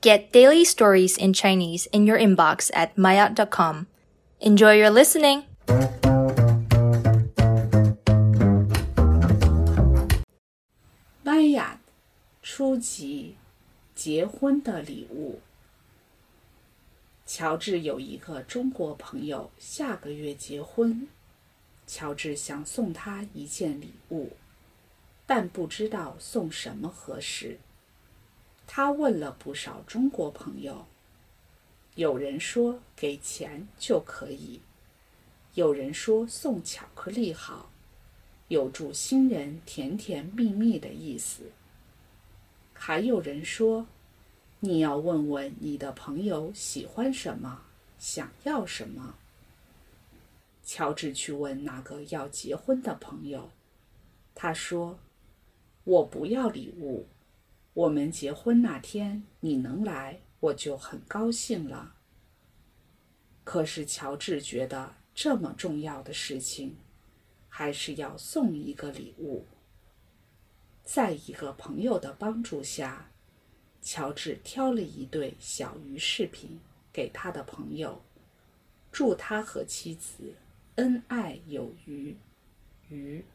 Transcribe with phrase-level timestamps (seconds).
[0.00, 3.87] Get daily stories in Chinese in your inbox at maya.com.
[4.39, 5.43] Enjoy your listening!
[11.23, 11.79] 玛雅
[12.41, 13.35] 初级
[13.93, 15.39] 结婚的礼物。
[17.25, 21.07] 乔治有一个中国朋友，下个月结婚。
[21.87, 24.31] 乔治想送他一件礼物，
[25.25, 27.59] 但不知道送什么合适。
[28.73, 30.85] 他问了不少中国朋友，
[31.95, 34.61] 有人说给钱就可以，
[35.55, 37.69] 有人说送巧克力好。
[38.47, 41.51] 有祝新人甜甜蜜蜜的意思。
[42.71, 43.87] 还有人说，
[44.61, 47.63] 你要问问你的朋友喜欢什么，
[47.99, 49.17] 想要什么。
[50.63, 53.49] 乔治去问那个要结婚的朋友，
[54.33, 54.97] 他说
[55.83, 57.05] ：“我不要礼物，
[57.73, 61.95] 我们结婚那天你能来，我就很高兴了。”
[63.43, 66.77] 可是乔治觉得这么重要的事情。
[67.53, 69.45] 还是要送一个礼物。
[70.85, 73.11] 在一个朋友的帮助下，
[73.81, 76.61] 乔治挑了一对小鱼饰品
[76.93, 78.01] 给他的朋友，
[78.89, 80.33] 祝他和妻子
[80.75, 82.15] 恩爱有余。
[82.87, 83.25] 鱼。